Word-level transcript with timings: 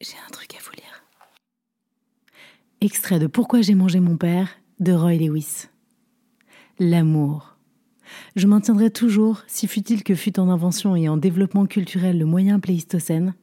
J'ai 0.00 0.14
un 0.24 0.30
truc 0.30 0.54
à 0.54 0.58
vous 0.62 0.70
lire. 0.76 1.02
Extrait 2.80 3.18
de 3.18 3.26
Pourquoi 3.26 3.62
j'ai 3.62 3.74
mangé 3.74 3.98
mon 3.98 4.16
père 4.16 4.48
de 4.78 4.92
Roy 4.92 5.14
Lewis. 5.14 5.66
L'amour. 6.78 7.56
Je 8.36 8.46
maintiendrai 8.46 8.92
toujours, 8.92 9.42
si 9.48 9.66
fut-il 9.66 10.04
que 10.04 10.14
fut 10.14 10.38
en 10.38 10.50
invention 10.50 10.94
et 10.94 11.08
en 11.08 11.16
développement 11.16 11.66
culturel 11.66 12.16
le 12.16 12.26
moyen 12.26 12.60
pléistocène, 12.60 13.34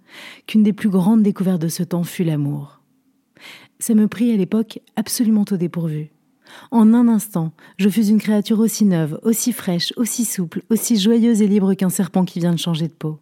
qu'une 0.47 0.63
des 0.63 0.71
plus 0.71 0.88
grandes 0.88 1.23
découvertes 1.23 1.62
de 1.62 1.68
ce 1.68 1.83
temps 1.83 2.05
fut 2.05 2.23
l'amour. 2.23 2.79
Ça 3.79 3.94
me 3.94 4.08
prit 4.08 4.31
à 4.31 4.37
l'époque 4.37 4.79
absolument 4.96 5.44
au 5.51 5.58
dépourvu. 5.58 6.10
En 6.72 6.94
un 6.94 7.10
instant, 7.10 7.51
je 7.78 7.90
fus 7.90 8.08
une 8.08 8.22
créature 8.22 8.60
aussi 8.60 8.85
neuve, 8.85 9.19
aussi 9.24 9.51
fraîche, 9.51 9.92
aussi 9.97 10.24
souple, 10.24 10.63
aussi 10.69 10.97
joyeuse 10.97 11.42
et 11.42 11.47
libre 11.47 11.74
qu'un 11.74 11.90
serpent 11.90 12.24
qui 12.24 12.40
vient 12.40 12.53
de 12.53 12.60
changer 12.60 12.87
de 12.87 12.94
peau 12.94 13.19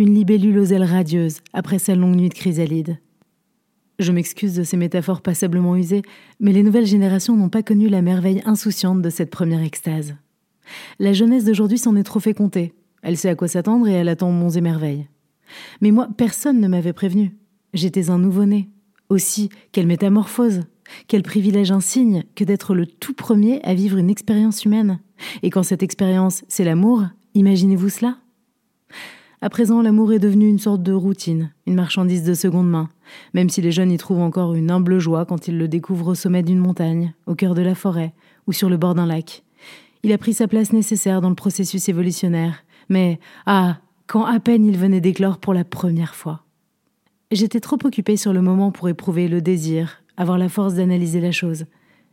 une 0.00 0.14
libellule 0.14 0.58
aux 0.58 0.64
ailes 0.64 0.82
radieuses 0.82 1.40
après 1.52 1.78
sa 1.78 1.94
longue 1.94 2.16
nuit 2.16 2.30
de 2.30 2.34
chrysalide. 2.34 2.96
Je 3.98 4.12
m'excuse 4.12 4.54
de 4.54 4.62
ces 4.62 4.78
métaphores 4.78 5.20
passablement 5.20 5.76
usées, 5.76 6.00
mais 6.40 6.52
les 6.52 6.62
nouvelles 6.62 6.86
générations 6.86 7.36
n'ont 7.36 7.50
pas 7.50 7.62
connu 7.62 7.90
la 7.90 8.00
merveille 8.00 8.40
insouciante 8.46 9.02
de 9.02 9.10
cette 9.10 9.28
première 9.28 9.62
extase. 9.62 10.16
La 11.00 11.12
jeunesse 11.12 11.44
d'aujourd'hui 11.44 11.76
s'en 11.76 11.96
est 11.96 12.02
trop 12.02 12.18
compter. 12.34 12.72
Elle 13.02 13.18
sait 13.18 13.28
à 13.28 13.34
quoi 13.34 13.46
s'attendre 13.46 13.88
et 13.88 13.92
elle 13.92 14.08
attend 14.08 14.32
monts 14.32 14.48
et 14.48 14.62
merveilles. 14.62 15.06
Mais 15.82 15.90
moi, 15.90 16.08
personne 16.16 16.60
ne 16.60 16.68
m'avait 16.68 16.94
prévenu. 16.94 17.36
J'étais 17.74 18.08
un 18.08 18.18
nouveau-né. 18.18 18.70
Aussi, 19.10 19.50
quelle 19.70 19.86
métamorphose 19.86 20.62
Quel 21.08 21.22
privilège 21.22 21.72
insigne 21.72 22.24
que 22.34 22.44
d'être 22.44 22.74
le 22.74 22.86
tout 22.86 23.12
premier 23.12 23.60
à 23.64 23.74
vivre 23.74 23.98
une 23.98 24.08
expérience 24.08 24.64
humaine. 24.64 24.98
Et 25.42 25.50
quand 25.50 25.62
cette 25.62 25.82
expérience, 25.82 26.42
c'est 26.48 26.64
l'amour, 26.64 27.04
imaginez-vous 27.34 27.90
cela? 27.90 28.16
À 29.42 29.48
présent, 29.48 29.80
l'amour 29.80 30.12
est 30.12 30.18
devenu 30.18 30.48
une 30.48 30.58
sorte 30.58 30.82
de 30.82 30.92
routine, 30.92 31.50
une 31.66 31.74
marchandise 31.74 32.24
de 32.24 32.34
seconde 32.34 32.68
main, 32.68 32.90
même 33.32 33.48
si 33.48 33.62
les 33.62 33.72
jeunes 33.72 33.90
y 33.90 33.96
trouvent 33.96 34.20
encore 34.20 34.54
une 34.54 34.70
humble 34.70 34.98
joie 34.98 35.24
quand 35.24 35.48
ils 35.48 35.56
le 35.56 35.66
découvrent 35.66 36.08
au 36.08 36.14
sommet 36.14 36.42
d'une 36.42 36.58
montagne, 36.58 37.14
au 37.26 37.34
cœur 37.34 37.54
de 37.54 37.62
la 37.62 37.74
forêt 37.74 38.12
ou 38.46 38.52
sur 38.52 38.68
le 38.68 38.76
bord 38.76 38.94
d'un 38.94 39.06
lac. 39.06 39.42
Il 40.02 40.12
a 40.12 40.18
pris 40.18 40.34
sa 40.34 40.46
place 40.46 40.72
nécessaire 40.72 41.20
dans 41.20 41.30
le 41.30 41.34
processus 41.34 41.88
évolutionnaire, 41.88 42.64
mais 42.90 43.18
ah, 43.46 43.78
quand 44.06 44.24
à 44.24 44.40
peine 44.40 44.66
il 44.66 44.76
venait 44.76 45.00
d'éclore 45.00 45.38
pour 45.38 45.54
la 45.54 45.64
première 45.64 46.14
fois. 46.14 46.44
J'étais 47.30 47.60
trop 47.60 47.78
occupée 47.84 48.16
sur 48.16 48.32
le 48.32 48.42
moment 48.42 48.72
pour 48.72 48.88
éprouver 48.88 49.28
le 49.28 49.40
désir, 49.40 50.02
avoir 50.16 50.36
la 50.36 50.48
force 50.48 50.74
d'analyser 50.74 51.20
la 51.20 51.32
chose. 51.32 51.64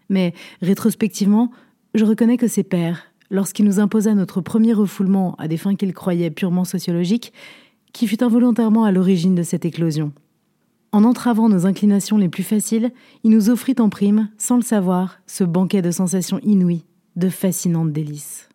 Mais 0.09 0.33
rétrospectivement, 0.61 1.51
je 1.93 2.05
reconnais 2.05 2.37
que 2.37 2.47
ses 2.47 2.63
pères, 2.63 3.11
lorsqu'il 3.29 3.65
nous 3.65 3.79
imposa 3.79 4.13
notre 4.13 4.41
premier 4.41 4.73
refoulement 4.73 5.35
à 5.37 5.47
des 5.47 5.57
fins 5.57 5.75
qu'il 5.75 5.93
croyait 5.93 6.31
purement 6.31 6.65
sociologiques, 6.65 7.33
qui 7.93 8.07
fut 8.07 8.23
involontairement 8.23 8.83
à 8.83 8.91
l'origine 8.91 9.35
de 9.35 9.43
cette 9.43 9.65
éclosion. 9.65 10.11
En 10.91 11.03
entravant 11.03 11.49
nos 11.49 11.65
inclinations 11.65 12.17
les 12.17 12.29
plus 12.29 12.43
faciles, 12.43 12.91
il 13.23 13.31
nous 13.31 13.49
offrit 13.49 13.75
en 13.79 13.89
prime, 13.89 14.29
sans 14.37 14.55
le 14.55 14.61
savoir, 14.61 15.19
ce 15.27 15.43
banquet 15.43 15.81
de 15.81 15.91
sensations 15.91 16.39
inouïes, 16.43 16.85
de 17.15 17.29
fascinantes 17.29 17.91
délices. 17.91 18.49